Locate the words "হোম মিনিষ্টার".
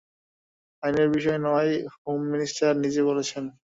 1.95-2.73